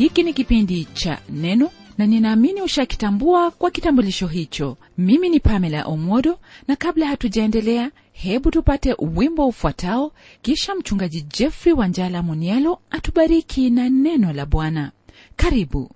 [0.00, 4.76] hiki ni kipindi cha neno na ninaamini ushakitambua kwa kitambulisho hicho.
[4.98, 12.22] Mimi ni pamela omodo na kabla hatujaendelea hebu tupate wimbo ufuatao kisha mchungaji jeffrey wanjala
[12.22, 14.92] munialo atubariki na neno la bwana.
[15.36, 15.90] Karibu.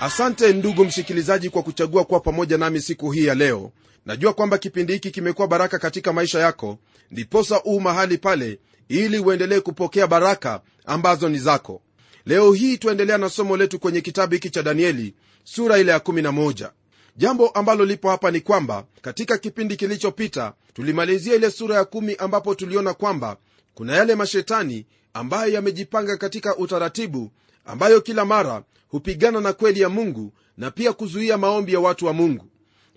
[0.00, 3.72] Asante ndugu msikilizaji kwa kuchagua kuwa pamoja nami siku hii ya leo.
[4.06, 6.78] Najua kwamba kipindi hiki kimekuwa baraka katika maisha yako
[7.10, 11.82] ndiposa uu mahali pale ili uendelee kupokea baraka ambazo ni zako.
[12.26, 16.70] Leo hii tuendelea na somo letu kwenye kitabu hiki cha danieli sura ile ya 11
[17.16, 22.54] jambo ambalo lipo hapa ni kwamba katika kipindi kilichopita tulimalizia ile sura ya kumi ambapo
[22.54, 23.36] tuliona kwamba
[23.74, 27.30] kuna yale mashetani ambayo yamejipanga katika utaratibu
[27.64, 32.12] ambayo kila mara hupigana na kweli ya mungu na pia kuzuia maombi ya watu wa
[32.12, 32.46] mungu.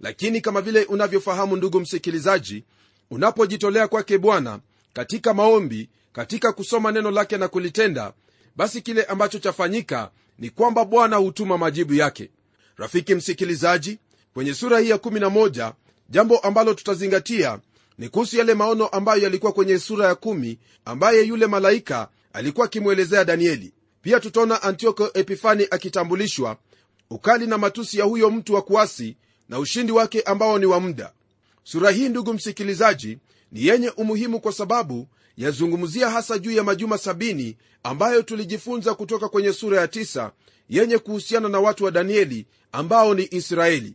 [0.02, 2.64] Lakini kama vile unavyofahamu ndugu msikilizaji
[3.12, 4.60] unapojitolea kwake bwana
[4.94, 8.14] katika maombi katika kusoma neno lake na kulitenda
[8.56, 12.30] basi kile ambacho chafanyika ni kwamba bwana hutuma majibu yake.
[12.78, 14.00] Rafiki msikilizaji
[14.34, 15.74] kwenye sura hii ya 11
[16.10, 17.60] jambo ambalo tutazingatia
[17.98, 23.26] ni kuhusu yale maono ambayo yalikuwa kwenye sura ya 1 ambaye yule malaika alikuwa akimwelezea
[23.26, 23.74] danieli.
[24.02, 26.58] Pia tutaona antioko epifani akitambulishwa
[27.10, 29.18] ukali na matusi ya huyo mtu wa kuasi
[29.50, 31.14] na ushindi wake ambao ni wa muda.
[31.64, 33.18] Sura hii ndugu msikilizaji
[33.52, 35.08] ni yenye umuhimu kwa sababu
[35.38, 40.32] yazungumzia hasa juu ya majuma sabini ambayo tulijifunza kutoka kwenye sura ya tisa
[40.70, 43.94] yenye kuhusiana na watu wa danieli ambao ni israeli.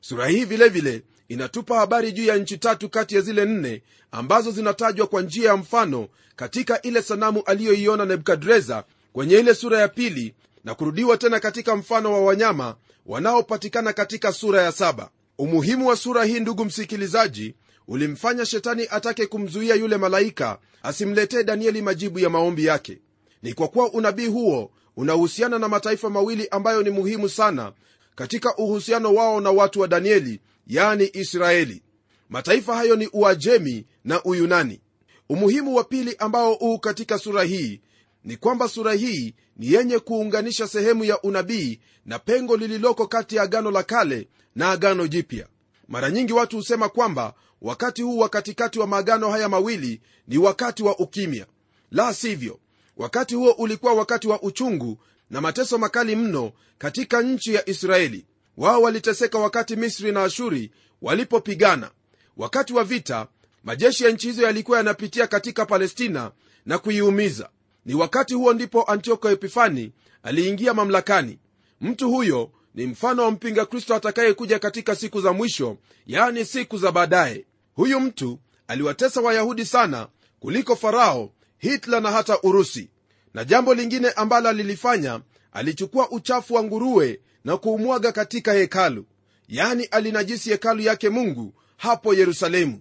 [0.00, 3.82] Sura hii vilevile vile, inatupa habari juu ya nchi tatu kati ya zile nne
[4.12, 9.88] ambazo zinatajwa kwa njia ya mfano katika ile sanamu aliyoiona nebukadreza kwenye ile sura ya
[9.88, 12.76] pili na kurudiwa tena katika mfano wa wanyama
[13.06, 15.10] wanaopatikana katika sura ya saba.
[15.38, 17.54] Umuhimu wa sura hii ndugu msikilizaji
[17.88, 22.98] ulimfanya shetani atake kumzuia yule malaika asimletee danieli majibu ya maombi yake.
[23.42, 27.72] Ni kwa kuwa unabii huo unahusiana na mataifa mawili ambayo ni muhimu sana
[28.14, 31.82] katika uhusiano wao na watu wa danieli yani israeli.
[32.28, 34.80] Mataifa hayo ni uajemi na uyunani.
[35.28, 37.80] Umuhimu wa pili ambao huu katika sura hii
[38.24, 43.42] ni kwamba sura hii ni yenye kuunganisha sehemu ya unabii na pengo lililoko kati ya
[43.42, 45.46] agano la kale na agano jipya.
[45.88, 50.82] Mara nyingi watu husema kwamba wakati huu wa katikati wa maagano haya mawili ni wakati
[50.82, 51.46] wa ukimya.
[51.90, 52.58] La sivyo
[52.96, 54.98] wakati huo ulikuwa wakati wa uchungu
[55.30, 58.26] na mateso makali mno katika nchi ya israeli.
[58.56, 60.70] Wao waliteseka wakati misri na ashuri
[61.02, 61.90] walipopigana.
[62.36, 63.26] Wakati wa vita
[63.64, 66.32] majeshi ya nchi hizo yalikuwa yanapitia katika palestina
[66.66, 67.48] na kuiumiza.
[67.84, 69.92] Ni wakati huo ndipo antioko epifani
[70.22, 71.38] aliingia mamlakani.
[71.80, 75.76] Mtu huyo ni mfano wa mpinga kristo atakayekuja katika siku za mwisho
[76.06, 77.44] yaani siku za baadaye.
[77.74, 78.38] Huyu mtu
[78.68, 80.08] aliwatesa wayahudi sana
[80.40, 82.90] kuliko farao hitler na hata urusi.
[83.34, 85.20] Na jambo lingine ambalo alilifanya
[85.52, 89.06] alichukua uchafu wa nguruwe na kuumwaga katika hekalu.
[89.48, 92.80] Yani alinajisi hekalu yake mungu hapo yerusalemu.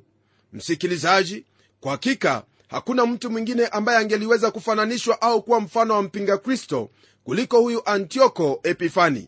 [0.53, 1.45] Msikilizaji
[1.79, 6.89] kwa hakika hakuna mtu mwingine ambaye angeliweza kufananishwa au kuwa mfano wa mpinga kristo
[7.23, 9.27] kuliko huyu antioko epifani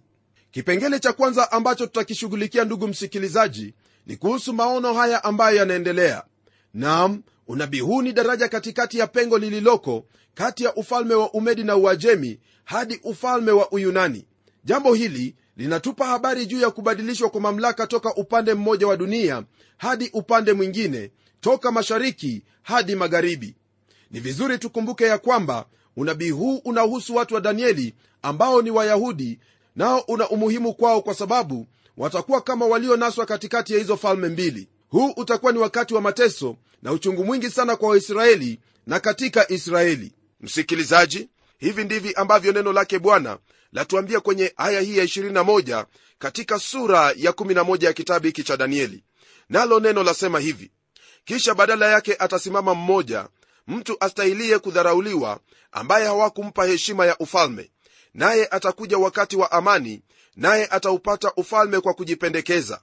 [0.57, 3.73] kipengele cha kwanza ambacho tutakishughulikia ndugu msikilizaji
[4.07, 6.23] ni kuhusu maono haya ambayo yanaendelea.
[6.73, 11.75] Nam unabii huu ni daraja katikati ya pengo lililoko kati ya ufalme wa umedi na
[11.75, 14.25] uajemi hadi ufalme wa uyunani.
[14.63, 19.43] Jambo hili linatupa habari juu ya kubadilishwa kwa mamlaka toka upande mmoja wa dunia
[19.77, 21.11] hadi upande mwingine
[21.41, 23.55] toka mashariki hadi magharibi.
[24.11, 25.65] Ni vizuri tukumbuke ya kwamba
[25.97, 29.39] unabii huu unahusu watu wa danieli ambao ni wayahudi
[29.77, 34.67] nao una umuhimu kwao kwa sababu watakuwa kama walionaswa katikati ya hizo falme mbili.
[34.89, 40.13] Huu utakuwa ni wakati wa mateso na uchungu mwingi sana kwa waisraeli na katika israeli.
[40.41, 43.37] Msikilizaji hivi ndivi ambavyo neno lake bwana
[43.73, 45.85] latuambia kwenye aya hii ya 21
[46.19, 49.03] katika sura ya 11 ya kitabu hiki cha danieli.
[49.49, 50.71] Nalo neno lasema hivi
[51.25, 53.27] kisha badala yake atasimama mmoja
[53.67, 55.39] mtu astahilie kudharauliwa
[55.71, 57.71] ambaye hawakumpa heshima ya ufalme
[58.17, 60.01] naye atakuja wakati wa amani
[60.35, 62.81] naye ataupata ufalme kwa kujipendekeza.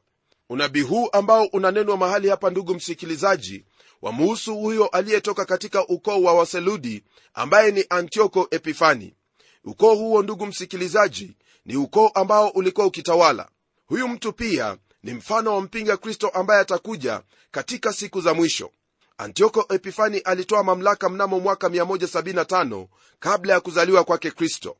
[0.51, 3.65] Unabii huu ambao unanenwa mahali hapa ndugu msikilizaji
[4.03, 7.05] wamuhusu huyo aliyetoka katika ukoo wa waseludi
[7.35, 9.15] ambaye ni antioko epifani.
[9.65, 13.49] Ukoo huo ndugu msikilizaji ni ukoo ambao ulikuwa ukitawala.
[13.87, 18.71] Huyu mtu pia ni mfano wa mpinga kristo ambaye atakuja katika siku za mwisho.
[19.19, 22.87] Antioko epifani alitoa mamlaka mnamo mwaka 175
[23.21, 24.77] kabla ya kuzaliwa kwake kristo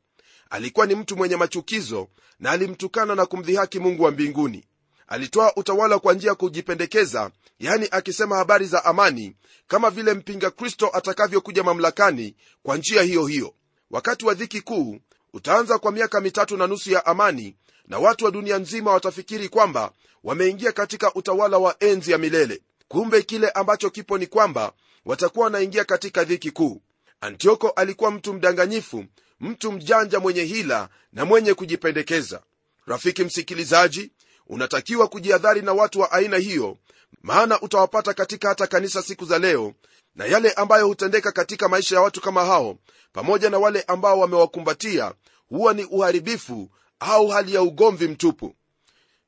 [0.55, 2.07] alikuwa ni mtu mwenye machukizo
[2.39, 4.65] na alimtukana na kumdhihaki mungu wa mbinguni.
[5.07, 9.35] Alitoa utawala kwa njia ya kujipendekeza yani akisema habari za amani
[9.67, 13.53] kama vile mpinga kristo atakavyokuja mamlakani kwa njia hiyo hiyo.
[13.91, 14.99] Wakati wa dhiki kuu
[15.33, 17.55] utaanza kwa miaka mitatu na nusu ya amani
[17.87, 19.91] na watu wa dunia nzima watafikiri kwamba
[20.23, 22.61] wameingia katika utawala wa enzi ya milele.
[22.87, 24.73] Kumbe kile ambacho kipo ni kwamba
[25.05, 26.81] watakuwa wanaingia katika dhiki kuu.
[27.21, 29.05] Antioko alikuwa mtu mdanganyifu
[29.39, 32.41] mtu mjanja mwenye hila na mwenye kujipendekeza.
[32.85, 34.11] Rafiki msikilizaji
[34.47, 36.77] unatakiwa kujihadhari na watu wa aina hiyo
[37.21, 39.73] maana utawapata katika hata kanisa siku za leo
[40.15, 42.77] na yale ambayo hutendeka katika maisha ya watu kama hao
[43.13, 45.13] pamoja na wale ambao wamewakumbatia
[45.49, 48.55] huwa ni uharibifu au hali ya ugomvi mtupu.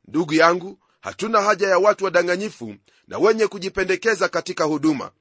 [0.08, 2.76] Ndugu yangu hatuna haja ya watu wadanganyifu
[3.08, 5.12] na wenye kujipendekeza katika huduma.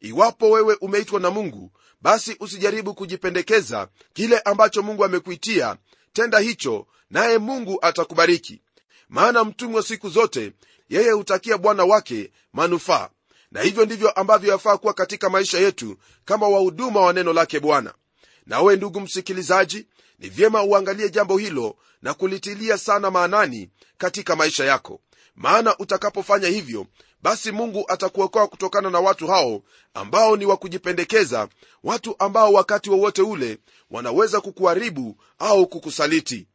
[0.00, 1.70] Iwapo wewe umeitwa na mungu
[2.00, 5.76] basi usijaribu kujipendekeza kile ambacho mungu amekuitia.
[6.12, 8.60] Tenda hicho naye mungu atakubariki.
[9.08, 10.52] Maana mtumwa siku zote
[10.88, 13.08] yeye hutakia bwana wake manufaa.
[13.52, 17.94] Na hivyo ndivyo ambavyo yafaa kuwa katika maisha yetu kama wahuduma wa neno lake bwana.
[18.46, 19.86] Nawe ndugu msikilizaji
[20.18, 25.00] ni vyema uangalie jambo hilo na kulitilia sana maanani katika maisha yako.
[25.36, 26.86] Maana utakapofanya hivyo
[27.22, 29.62] basi mungu atakuokoa kutokana na watu hao
[29.94, 31.48] ambao ni wa kujipendekeza.
[31.84, 33.58] Watu ambao wakati wowote wa ule
[33.90, 36.46] wanaweza kukuharibu au kukusaliti.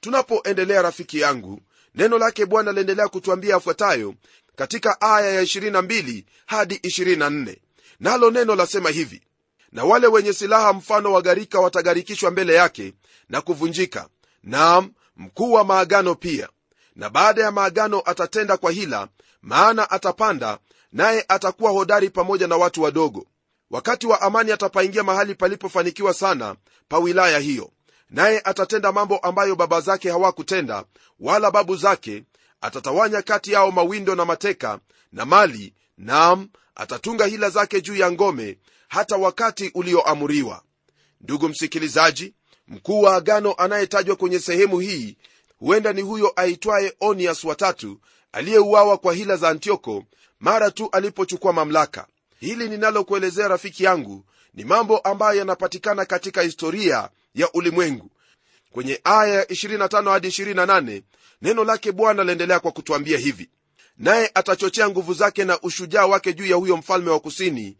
[0.00, 1.60] Tunapoendelea rafiki yangu
[1.94, 4.14] neno lake bwana laendelea kutuambia yafuatayo
[4.56, 7.56] katika aya ya 22 hadi 24
[8.00, 9.22] nalo neno lasema hivi
[9.72, 12.92] na wale wenye silaha mfano wa gharika watagarikishwa mbele yake
[13.28, 14.08] na kuvunjika.
[14.42, 16.48] Naam mkuu wa maagano pia.
[16.96, 19.08] Na baada ya maagano atatenda kwa hila
[19.46, 20.58] maana atapanda
[20.92, 23.26] naye atakuwa hodari pamoja na watu wadogo.
[23.70, 26.56] Wakati wa amani atapaingia mahali palipofanikiwa sana
[26.88, 27.70] pa wilaya hiyo.
[28.10, 30.84] Naye atatenda mambo ambayo baba zake hawakutenda
[31.20, 32.24] wala babu zake.
[32.60, 34.78] Atatawanya kati yao mawindo na mateka
[35.12, 38.58] na mali nam atatunga hila zake juu ya ngome
[38.88, 40.62] hata wakati ulioamuriwa.
[41.20, 42.34] Ndugu msikilizaji
[42.68, 45.16] mkuu wa agano anayetajwa kwenye sehemu hii
[45.58, 48.00] huenda ni huyo aitwaye onias watatu
[48.36, 50.04] aliyeuawa kwa hila za antioko
[50.40, 52.06] mara tu alipochukua mamlaka.
[52.40, 54.24] Hili ninalokuelezea rafiki yangu
[54.54, 58.10] ni mambo ambayo yanapatikana katika historia ya ulimwengu.
[58.70, 61.02] Kwenye aya ya 25 hadi 28
[61.42, 63.48] neno lake bwana laendelea kwa kutwambia hivi.
[63.98, 67.76] Naye atachochea nguvu zake na ushujaa wake juu ya huyo mfalme wa kusini.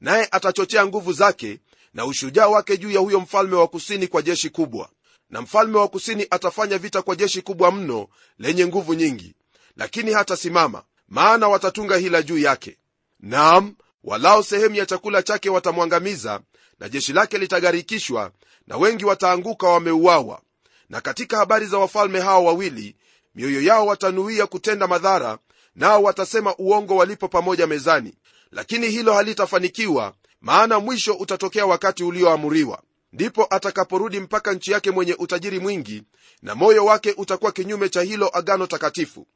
[0.00, 1.58] Naye atachochea nguvu zake
[1.94, 4.88] na ushujaa wake juu ya huyo mfalme wa kusini kwa jeshi kubwa.
[5.30, 8.08] Na mfalme wa kusini atafanya vita kwa jeshi kubwa mno
[8.38, 9.34] lenye nguvu nyingi
[9.76, 12.78] lakini hatasimama maana watatunga hila juu yake.
[13.20, 13.74] Naam
[14.04, 16.40] walao sehemu ya chakula chake watamwangamiza
[16.80, 18.30] na jeshi lake litagharikishwa
[18.66, 20.40] na wengi wataanguka wameuawa.
[20.88, 22.96] Na katika habari za wafalme hao wawili
[23.34, 25.38] mioyo yao watanuia kutenda madhara
[25.74, 28.14] nao watasema uongo walipo pamoja mezani.
[28.50, 32.82] Lakini hilo halitafanikiwa maana mwisho utatokea wakati ulioamuriwa.
[33.12, 36.02] Ndipo atakaporudi mpaka nchi yake mwenye utajiri mwingi
[36.42, 39.26] na moyo wake utakuwa kinyume cha hilo agano takatifu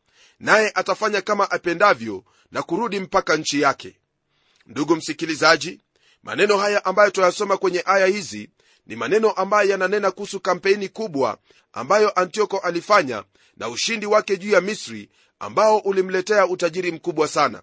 [0.40, 3.96] naye atafanya kama apendavyo na kurudi mpaka nchi yake.
[4.66, 5.80] Ndugu msikilizaji
[6.22, 8.50] maneno haya ambayo tuyasoma kwenye aya hizi
[8.86, 11.38] ni maneno ambayo yananena kuhusu kampeni kubwa
[11.72, 13.24] ambayo antioko alifanya
[13.56, 15.08] na ushindi wake juu ya misri
[15.38, 17.62] ambao ulimletea utajiri mkubwa sana.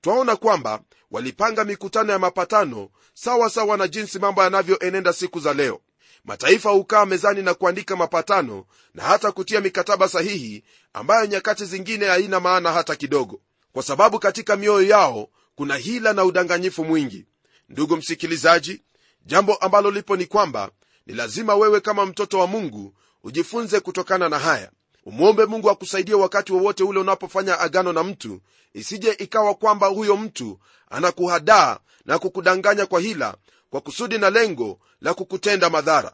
[0.00, 5.80] Twaona kwamba walipanga mikutano ya mapatano sawa sawa na jinsi mambo yanavyoenenda siku za leo
[6.26, 8.64] mataifa hukaa mezani na kuandika mapatano
[8.94, 13.40] na hata kutia mikataba sahihi ambayo nyakati zingine haina maana hata kidogo.
[13.72, 17.26] Kwa sababu katika mioyo yao kuna hila na udanganyifu mwingi.
[17.68, 18.82] Ndugu msikilizaji
[19.26, 20.70] jambo ambalo lipo ni kwamba
[21.06, 24.70] ni lazima wewe kama mtoto wa mungu ujifunze kutokana na haya.
[25.04, 28.40] Umwombe mungu akusaidie wakati wowote ule unapofanya agano na mtu
[28.74, 30.58] isije ikawa kwamba huyo mtu
[30.90, 33.36] anakuhadaa na kukudanganya kwa hila
[33.70, 36.12] kwa kusudi na lengo la kukutenda madhara.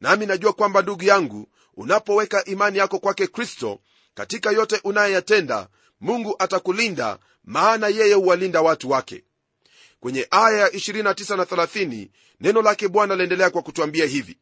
[0.00, 3.80] Nami najua kwamba ndugu yangu unapoweka imani yako kwake kristo
[4.14, 5.68] katika yote unayoyatenda
[6.00, 9.24] mungu atakulinda maana yeye huwalinda watu wake.
[10.00, 12.08] Kwenye aya ya 29 na 30
[12.40, 14.38] neno lake bwana laendelea kwa kutwambia hivi.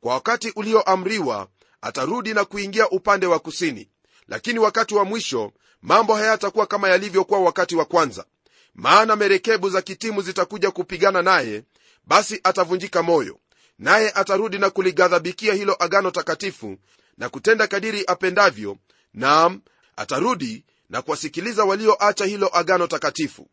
[0.00, 1.48] Kwa wakati ulioamriwa
[1.80, 3.88] atarudi na kuingia upande wa kusini.
[4.28, 8.24] Lakini wakati wa mwisho mambo hayatakuwa kama yalivyokuwa wakati wa kwanza.
[8.74, 11.62] Maana merekebu za kitimu zitakuja kupigana naye
[12.04, 13.38] basi atavunjika moyo
[13.78, 16.76] naye atarudi na kulighadhabikia hilo agano takatifu
[17.18, 18.78] na kutenda kadiri apendavyo
[19.14, 19.60] naam
[19.96, 23.48] atarudi na kuwasikiliza walioacha hilo agano takatifu.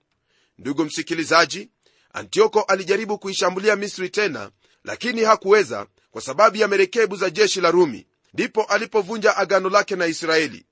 [0.57, 1.69] Ndugu msikilizaji
[2.13, 4.51] antioko alijaribu kuishambulia misri tena
[4.83, 8.07] lakini hakuweza kwa sababu ya merekebu za jeshi la rumi.
[8.33, 10.65] Ndipo alipovunja agano lake na israeli.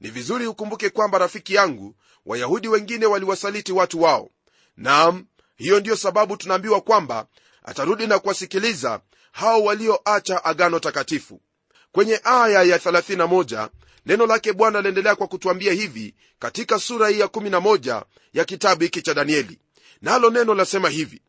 [0.00, 1.94] Ni vizuri ukumbuke kwamba rafiki yangu
[2.26, 4.30] wayahudi wengine waliwasaliti watu wao.
[4.76, 5.26] Nam
[5.58, 7.26] hiyo ndiyo sababu tunaambiwa kwamba
[7.64, 9.00] atarudi na kuwasikiliza
[9.32, 11.40] hao walioacha agano takatifu.
[11.92, 13.68] Kwenye aya ya 31
[14.06, 19.02] neno lake bwana aliendelea kwa kutuambia hivi katika sura hii ya 11 ya kitabu hiki
[19.02, 19.58] cha danieli.
[20.02, 21.22] Nalo neno lasema hivi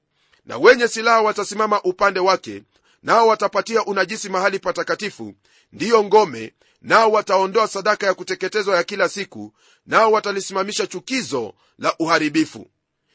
[0.45, 2.63] na wenye silaha watasimama upande wake
[3.03, 5.33] nao watapatia unajisi mahali patakatifu
[5.71, 9.53] ndiyo ngome nao wataondoa sadaka ya kuteketezwa ya kila siku
[9.85, 12.67] nao watalisimamisha chukizo la uharibifu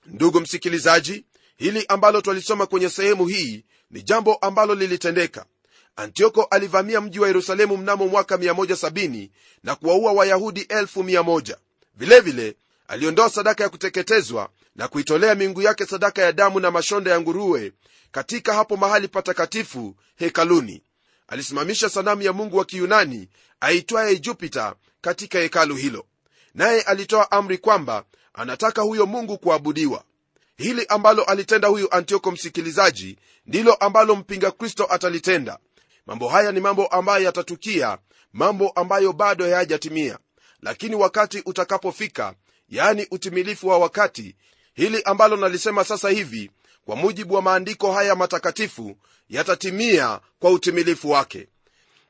[0.06, 1.24] ndugu msikilizaji
[1.56, 5.46] hili ambalo twalisoma kwenye sehemu hii ni jambo ambalo lilitendeka.
[5.96, 9.28] Antioko alivamia mji wa yerusalemu mnamo mwaka 170
[9.64, 11.56] na kuwaua wayahudi 1
[11.94, 12.56] vilevile
[12.88, 17.72] aliondoa sadaka ya kuteketezwa na kuitolea miungu yake sadaka ya damu na mashonda ya nguruwe
[18.12, 20.82] katika hapo mahali patakatifu hekaluni.
[21.28, 23.28] Alisimamisha sanamu ya mungu wa kiyunani
[23.60, 26.06] aitwaye jupita katika hekalu hilo.
[26.54, 28.04] Naye alitoa amri kwamba
[28.34, 30.04] anataka huyo mungu kuabudiwa.
[30.56, 35.58] Hili ambalo alitenda huyu antioko msikilizaji ndilo ambalo mpinga kristo atalitenda.
[36.06, 37.98] Mambo haya ni mambo ambayo yatatukia
[38.32, 40.18] mambo ambayo bado hayajatimia.
[40.62, 42.34] Lakini wakati utakapofika
[42.68, 44.36] yaani utimilifu wa wakati
[44.74, 46.50] hili ambalo nalisema sasa hivi
[46.84, 48.96] kwa mujibu wa maandiko haya matakatifu
[49.28, 51.48] yatatimia kwa utimilifu wake.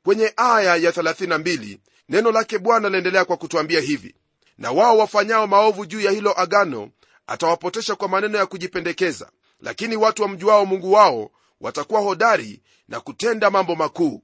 [0.05, 1.79] Kwenye aya ya 32
[2.09, 4.15] neno lake bwana laendelea kwa kutwambia hivi
[4.59, 6.91] na wao wafanyao maovu juu ya hilo agano
[7.27, 9.31] atawapotesha kwa maneno ya kujipendekeza.
[9.61, 11.31] Lakini watu wamjuao mungu wao
[11.61, 14.23] watakuwa hodari na kutenda mambo makuu.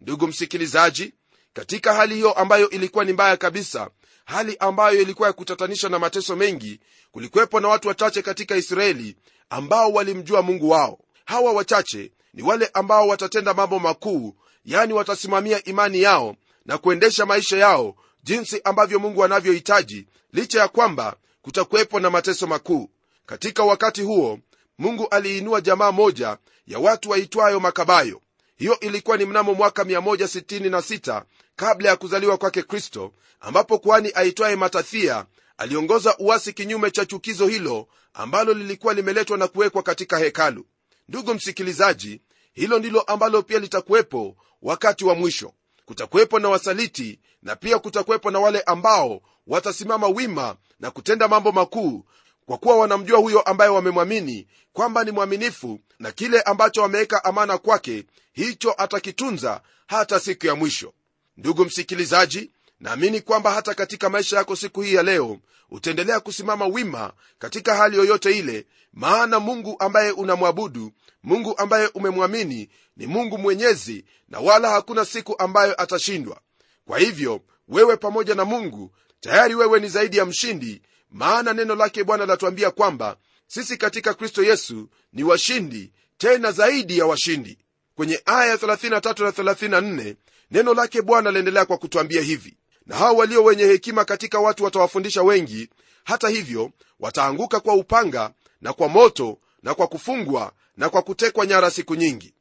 [0.00, 1.14] Ndugu msikilizaji
[1.52, 3.90] katika hali hiyo ambayo ilikuwa ni mbaya kabisa
[4.24, 9.16] hali ambayo ilikuwa ya kutatanisha na mateso mengi kulikuwepo na watu wachache katika israeli
[9.50, 10.98] ambao walimjua mungu wao.
[11.24, 16.36] Hawa wachache ni wale ambao watatenda mambo makuu yani watasimamia imani yao
[16.66, 22.90] na kuendesha maisha yao jinsi ambavyo mungu anavyohitaji licha ya kwamba kutakuwepo na mateso makuu.
[23.26, 24.38] Katika wakati huo
[24.78, 28.20] mungu aliinua jamaa moja ya watu waitwayo makabayo.
[28.56, 31.22] Hiyo ilikuwa ni mnamo mwaka 166
[31.56, 35.26] kabla ya kuzaliwa kwake kristo ambapo kwani aitwaye matathia
[35.56, 40.66] aliongoza uasi kinyume cha chukizo hilo ambalo lilikuwa limeletwa na kuwekwa katika hekalu.
[41.08, 42.20] Ndugu msikilizaji
[42.52, 45.52] hilo ndilo ambalo pia litakuwepo wakati wa mwisho.
[45.84, 52.04] Kutakuwepo na wasaliti na pia kutakuwepo na wale ambao watasimama wima na kutenda mambo makuu
[52.46, 58.04] kwa kuwa wanamjua huyo ambaye wamemwamini kwamba ni mwaminifu na kile ambacho wameweka amana kwake
[58.32, 60.92] hicho atakitunza hata siku ya mwisho.
[61.36, 65.38] Ndugu msikilizaji naamini kwamba hata katika maisha yako siku hii ya leo
[65.70, 73.06] utaendelea kusimama wima katika hali yoyote ile maana mungu ambaye unamwabudu mungu ambaye umemwamini ni
[73.06, 76.40] mungu mwenyezi na wala hakuna siku ambayo atashindwa
[76.86, 82.04] kwa hivyo wewe pamoja na mungu tayari wewe ni zaidi ya mshindi maana neno lake
[82.04, 87.58] bwana latuambia kwamba sisi katika kristo yesu ni washindi tena zaidi ya washindi.
[87.94, 90.14] Kwenye aya 33 na 34
[90.50, 92.56] neno lake bwana laendelea kwa kutwambia hivi.
[92.86, 95.68] Na hao walio wenye hekima katika watu watawafundisha wengi
[96.04, 96.70] hata hivyo
[97.00, 102.34] wataanguka kwa upanga na kwa moto na kwa kufungwa na kwa kutekwa nyara siku nyingi.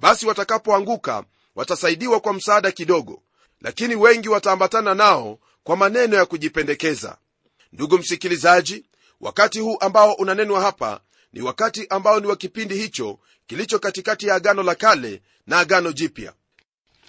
[0.00, 3.22] Basi watakapoanguka watasaidiwa kwa msaada kidogo
[3.62, 7.16] lakini wengi wataambatana nao kwa maneno ya kujipendekeza.
[7.72, 8.84] Ndugu msikilizaji
[9.20, 11.00] wakati huu ambao unanenwa hapa
[11.32, 15.92] ni wakati ambao ni wa kipindi hicho kilicho katikati ya agano la kale na agano
[15.92, 16.32] jipya.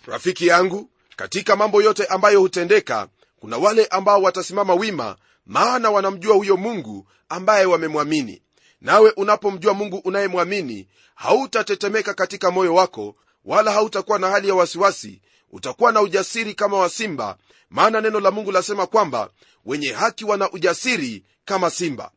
[0.05, 3.07] Rafiki yangu katika mambo yote ambayo hutendeka
[3.39, 8.41] kuna wale ambao watasimama wima maana wanamjua huyo mungu ambaye wamemwamini.
[8.81, 15.21] Nawe unapomjua mungu unayemwamini hautatetemeka katika moyo wako wala hautakuwa na hali ya wasiwasi
[15.53, 17.37] utakuwa na ujasiri kama wa simba
[17.69, 19.29] maana neno la mungu lasema kwamba
[19.65, 22.11] wenye haki wana ujasiri kama simba.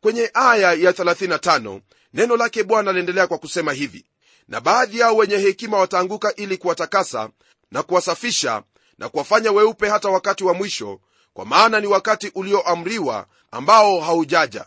[0.00, 1.80] Kwenye aya ya 35
[2.14, 4.04] neno lake bwana liendelea kwa kusema hivi
[4.48, 7.30] na baadhi yao wenye hekima wataanguka ili kuwatakasa
[7.70, 8.62] na kuwasafisha
[8.98, 11.00] na kuwafanya weupe hata wakati wa mwisho
[11.32, 14.64] kwa maana ni wakati ulioamriwa ambao haujaja.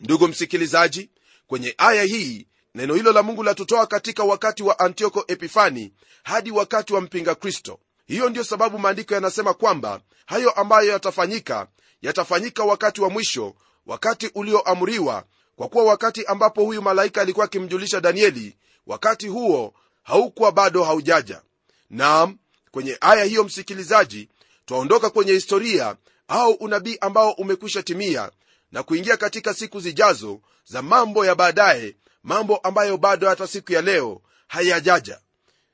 [0.00, 1.10] Ndugu msikilizaji
[1.46, 6.92] kwenye aya hii neno hilo la mungu latutoa katika wakati wa antioko epifani hadi wakati
[6.92, 7.78] wa mpinga kristo.
[8.06, 11.66] Hiyo ndiyo sababu maandiko yanasema kwamba hayo ambayo yatafanyika
[12.02, 13.54] yatafanyika wakati wa mwisho
[13.86, 15.24] wakati ulioamriwa
[15.56, 21.42] kwa kuwa wakati ambapo huyu malaika alikuwa akimjulisha danieli wakati huo haukuwa bado haujaja.
[21.90, 22.38] Naam
[22.70, 24.28] kwenye aya hiyo msikilizaji
[24.66, 25.96] twaondoka kwenye historia
[26.28, 28.30] au unabii ambao umekwisha timia
[28.72, 33.82] na kuingia katika siku zijazo za mambo ya baadaye mambo ambayo bado hata siku ya
[33.82, 35.20] leo hayajaja.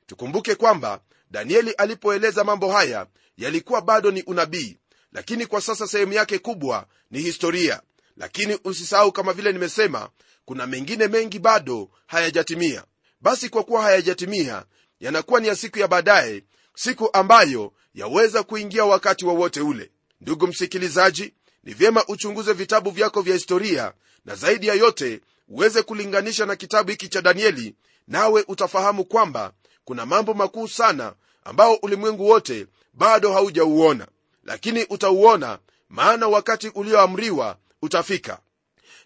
[0.05, 4.77] Tukumbuke kwamba danieli alipoeleza mambo haya yalikuwa bado ni unabii
[5.11, 7.81] lakini kwa sasa sehemu yake kubwa ni historia.
[8.17, 10.09] Lakini usisahau kama vile nimesema
[10.45, 12.83] kuna mengine mengi bado hayajatimia.
[13.21, 14.65] Basi kwa kuwa hayajatimia
[14.99, 16.43] yanakuwa ni ya siku ya baadaye
[16.75, 19.91] siku ambayo yaweza kuingia wakati wowote wa ule.
[20.21, 23.93] Ndugu msikilizaji ni vyema uchunguze vitabu vyako vya historia
[24.25, 27.75] na zaidi ya yote uweze kulinganisha na kitabu hiki cha danieli
[28.07, 29.53] nawe utafahamu kwamba
[29.85, 34.07] kuna mambo makuu sana ambao ulimwengu wote bado haujauona
[34.43, 38.39] lakini utauona maana wakati ulioamriwa utafika.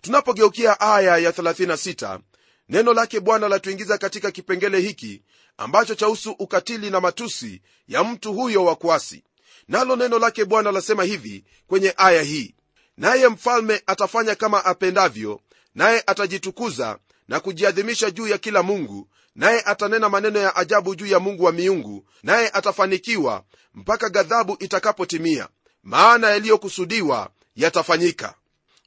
[0.02, 2.20] Tunapogeukia aya ya 36
[2.70, 5.22] neno lake bwana latuingiza katika kipengele hiki
[5.58, 9.24] ambacho chahusu ukatili na matusi ya mtu huyo wa kuasi.
[9.68, 12.56] Nalo neno lake bwana lasema hivi kwenye aya hii
[12.98, 15.42] naye mfalme atafanya kama apendavyo
[15.76, 21.20] naye atajitukuza na kujiadhimisha juu ya kila mungu naye atanena maneno ya ajabu juu ya
[21.20, 25.48] mungu wa miungu naye atafanikiwa mpaka ghadhabu itakapotimia
[25.84, 28.36] maana yaliyokusudiwa yatafanyika.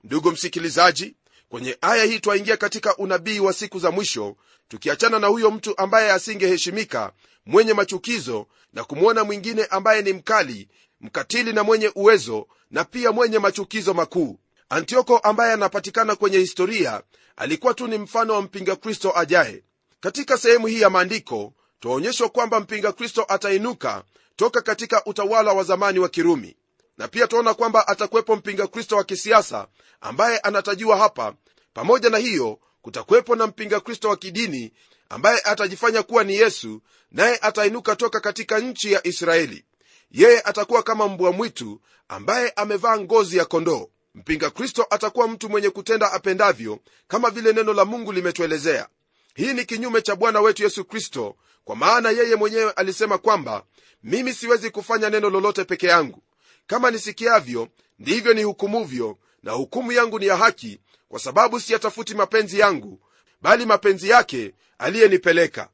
[0.05, 1.17] Ndugu msikilizaji
[1.49, 4.37] kwenye aya hii twaingia katika unabii wa siku za mwisho
[4.69, 7.13] tukiachana na huyo mtu ambaye asingeheshimika
[7.47, 10.69] mwenye machukizo na kumwona mwingine ambaye ni mkali
[11.01, 17.03] mkatili na mwenye uwezo na pia mwenye machukizo makuu antioko ambaye anapatikana kwenye historia
[17.37, 19.63] alikuwa tu ni mfano wa mpinga kristo ajaye.
[20.01, 24.05] Katika sehemu hii ya maandiko twaonyeshwa kwamba mpinga kristo atainuka
[24.37, 26.57] toka katika utawala wa zamani wa kirumi.
[26.99, 29.67] Na pia twaona kwamba atakuwepo mpinga kristo wa kisiasa
[30.01, 31.35] ambaye anatajiwa hapa.
[31.75, 34.73] Pamoja na hiyo kutakuwepo na mpinga kristo wa kidini
[35.09, 39.65] ambaye atajifanya kuwa ni yesu naye atainuka toka katika nchi ya israeli.
[40.11, 43.89] Yeye atakuwa kama mbwa mwitu ambaye amevaa ngozi ya kondoo
[44.19, 46.79] mpinga kristo atakuwa mtu mwenye kutenda apendavyo
[47.09, 48.89] kama vile neno la mungu limetuelezea.
[49.35, 53.65] Hii ni kinyume cha bwana wetu yesu kristo kwa maana yeye mwenyewe alisema kwamba
[54.03, 56.23] mimi siwezi kufanya neno lolote peke yangu.
[56.67, 63.01] Kama nisikiavyo ndivyo nihukumuvyo na hukumu yangu ni ya haki kwa sababu siyatafuti mapenzi yangu
[63.43, 65.69] bali mapenzi yake aliyenipeleka.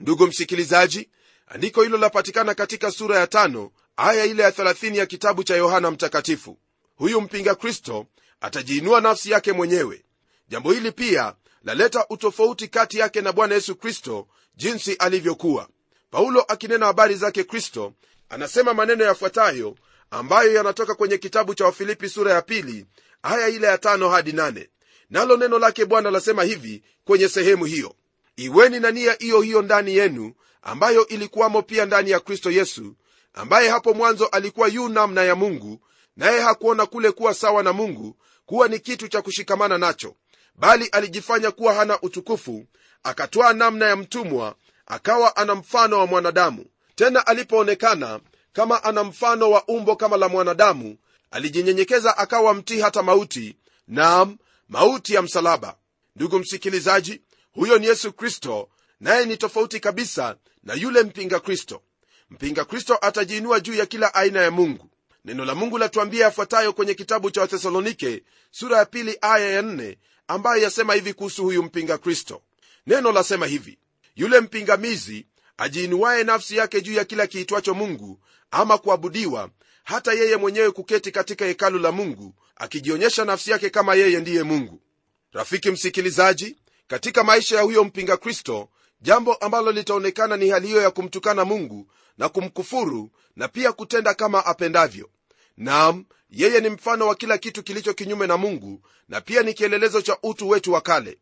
[0.00, 1.08] Ndugu msikilizaji
[1.46, 5.90] andiko hilo lapatikana katika sura ya tano aya ile ya 30 ya kitabu cha yohana
[5.90, 6.58] mtakatifu
[6.96, 8.06] huyu mpinga kristo
[8.40, 10.04] atajiinua nafsi yake mwenyewe.
[10.48, 15.68] Jambo hili pia laleta utofauti kati yake na bwana yesu kristo jinsi alivyokuwa.
[16.10, 17.92] Paulo akinena habari zake kristo
[18.28, 19.76] anasema maneno yafuatayo
[20.10, 22.86] ambayo yanatoka kwenye kitabu cha wafilipi sura ya pili
[23.22, 24.68] aya ile ya tano hadi nane.
[25.10, 27.94] Nalo neno lake bwana lasema hivi kwenye sehemu hiyo.
[28.36, 30.32] Iweni na nia hiyo hiyo ndani yenu
[30.62, 32.94] ambayo ilikuwamo pia ndani ya kristo yesu
[33.34, 35.80] ambaye hapo mwanzo alikuwa yu namna ya mungu
[36.16, 40.14] naye hakuona kule kuwa sawa na mungu kuwa ni kitu cha kushikamana nacho
[40.54, 42.64] bali alijifanya kuwa hana utukufu
[43.02, 44.54] akatwaa namna ya mtumwa
[44.86, 46.64] akawa ana mfano wa mwanadamu.
[46.94, 48.20] Tena alipoonekana
[48.52, 50.96] kama ana mfano wa umbo kama la mwanadamu
[51.30, 53.56] alijinyenyekeza akawa mtii hata mauti
[53.88, 54.36] naam
[54.68, 55.76] mauti ya msalaba.
[56.16, 57.20] Ndugu msikilizaji
[57.52, 58.68] huyo ni yesu kristo
[59.00, 61.82] naye ni tofauti kabisa na yule mpinga kristo.
[62.30, 64.90] Mpinga kristo atajiinua juu ya kila aina ya mungu
[65.26, 69.98] neno la mungu latuambia yafuatayo kwenye kitabu cha wathesalonike sura ya pili aya ya nne
[70.28, 72.42] ambayo yasema hivi kuhusu huyu mpinga kristo.
[72.86, 73.78] Neno lasema hivi
[74.16, 79.50] yule mpingamizi ajiinuaye nafsi yake juu ya kila kiitwacho mungu ama kuabudiwa
[79.84, 84.80] hata yeye mwenyewe kuketi katika hekalu la mungu akijionyesha nafsi yake kama yeye ndiye mungu.
[85.32, 88.68] Rafiki msikilizaji katika maisha ya huyo mpinga kristo
[89.00, 94.46] jambo ambalo litaonekana ni hali hiyo ya kumtukana mungu na kumkufuru na pia kutenda kama
[94.46, 95.10] apendavyo
[95.56, 100.00] nam yeye ni mfano wa kila kitu kilicho kinyume na mungu na pia ni kielelezo
[100.02, 101.18] cha utu wetu wa kale.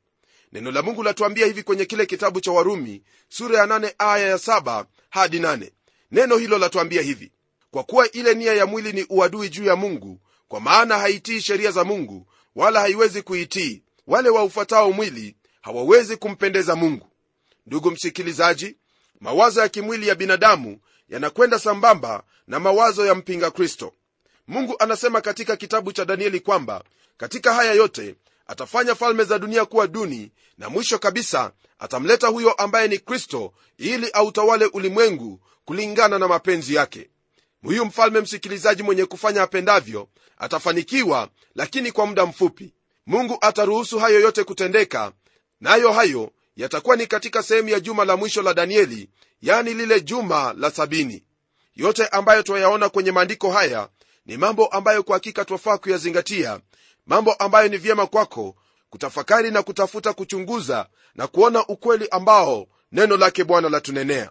[0.53, 4.37] Neno la mungu latuambia hivi kwenye kile kitabu cha warumi sura ya 8 aya ya
[4.37, 5.70] 7 hadi 8
[6.11, 7.33] neno hilo latuambia hivi
[7.70, 11.70] kwa kuwa ile nia ya mwili ni uadui juu ya mungu kwa maana haitii sheria
[11.70, 13.83] za mungu wala haiwezi kuitii.
[14.07, 17.09] Wale waufuatao mwili hawawezi kumpendeza mungu.
[17.66, 18.77] Ndugu msikilizaji
[19.20, 23.92] mawazo ya kimwili ya binadamu yanakwenda sambamba na mawazo ya mpinga kristo
[24.46, 26.85] mungu anasema katika kitabu cha danieli kwamba
[27.16, 28.14] katika haya yote
[28.46, 34.11] atafanya falme za dunia kuwa duni na mwisho kabisa atamleta huyo ambaye ni kristo ili
[34.11, 37.11] autawale ulimwengu kulingana na mapenzi yake.
[37.62, 42.74] Huyu mfalme msikilizaji mwenye kufanya apendavyo atafanikiwa lakini kwa muda mfupi.
[43.07, 45.12] Mungu ataruhusu hayo yote kutendeka
[45.61, 49.09] nayo na hayo yatakuwa ni katika sehemu ya juma la mwisho la danieli
[49.42, 51.24] yani lile juma la sabini.
[51.76, 53.88] Yote ambayo twayaona kwenye maandiko haya
[54.27, 56.61] ni mambo ambayo kwa hakika twafaa kuyazingatia
[57.07, 58.57] mambo ambayo ni vyema kwako
[58.91, 64.31] kutafakari na kutafuta kuchunguza na kuona ukweli ambao neno lake bwana latunenea.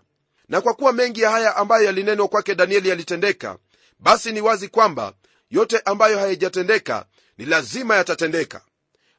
[0.50, 3.58] Na kwa kuwa mengi ya haya ambayo yalinenwa kwake danieli yalitendeka
[4.00, 5.14] basi ni wazi kwamba
[5.50, 7.06] yote ambayo hayajatendeka
[7.38, 8.62] ni lazima yatatendeka.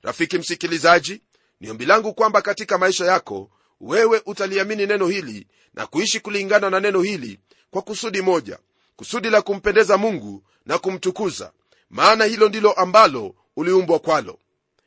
[0.02, 1.22] Rafiki msikilizaji
[1.60, 6.80] ni ombi langu kwamba katika maisha yako wewe utaliamini neno hili na kuishi kulingana na
[6.80, 8.58] neno hili kwa kusudi moja
[8.96, 11.52] kusudi la kumpendeza mungu na kumtukuza
[11.90, 14.38] maana hilo ndilo ambalo uliumbwa kwalo.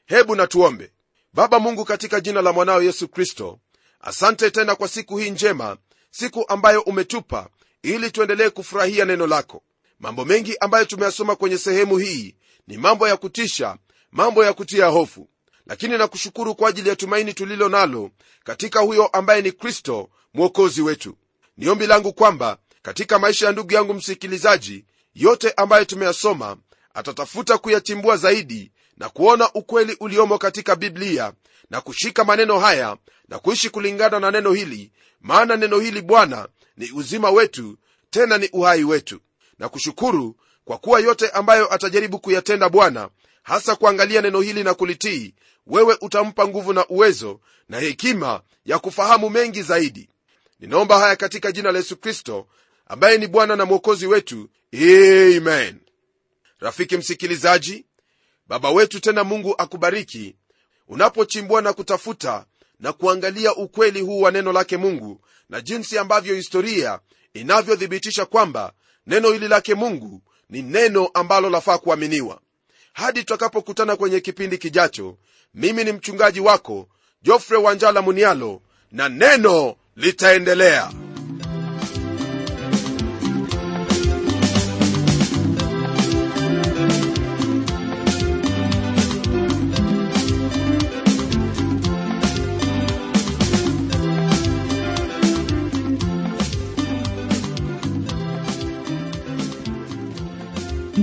[0.05, 0.91] Hebu natuombe
[1.33, 3.59] baba mungu katika jina la mwanao yesu kristo
[4.01, 5.77] asante tena kwa siku hii njema
[6.11, 7.49] siku ambayo umetupa
[7.83, 9.63] ili tuendelee kufurahia neno lako.
[9.99, 12.35] Mambo mengi ambayo tumeyasoma kwenye sehemu hii
[12.67, 13.77] ni mambo ya kutisha
[14.11, 15.29] mambo ya kutia hofu.
[15.65, 18.11] Lakini nakushukuru kwa ajili ya tumaini tulilo nalo
[18.43, 21.17] katika huyo ambaye ni kristo mwokozi wetu.
[21.57, 24.85] Ni ombi langu kwamba katika maisha ya ndugu yangu msikilizaji
[25.17, 26.57] yote ambayo tumeyasoma
[26.93, 31.33] atatafuta kuyachimbua zaidi na kuona ukweli uliomo katika biblia
[31.69, 32.97] na kushika maneno haya
[33.29, 37.77] na kuishi kulingana na neno hili maana neno hili bwana ni uzima wetu
[38.09, 39.19] tena ni uhai wetu.
[39.59, 43.09] Na kushukuru kwa kuwa yote ambayo atajaribu kuyatenda bwana
[43.43, 45.33] hasa kuangalia neno hili na kulitii
[45.67, 50.09] wewe utampa nguvu na uwezo na hekima ya kufahamu mengi zaidi.
[50.59, 52.47] Ninaomba haya katika jina la yesu kristo
[52.89, 54.49] ambaye ni bwana na mwokozi wetu.
[54.73, 55.75] Amen.
[56.59, 57.85] Rafiki msikilizaji
[58.47, 60.35] baba wetu tena mungu akubariki.
[60.87, 62.45] Unapochimbua na kutafuta
[62.79, 66.99] na kuangalia ukweli huu wa neno lake mungu na jinsi ambavyo historia
[67.33, 68.73] inavyothibitisha kwamba
[69.07, 72.41] neno hili lake mungu ni neno ambalo lafaa kuaminiwa.
[72.93, 75.17] Hadi tutakapokutana kwenye kipindi kijacho
[75.53, 76.89] mimi ni mchungaji wako
[77.21, 80.91] jofre wanjala munialo na neno litaendelea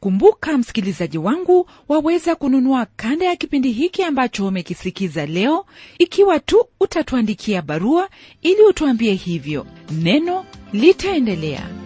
[0.00, 5.66] kumbuka msikilizaji wangu waweza kununua kanda ya kipindi hiki ambacho umekisikiza leo.
[5.98, 8.08] Ikiwa tu utatuandikia barua
[8.42, 9.66] ili utuambie hivyo.
[9.90, 11.79] Neno litaendelea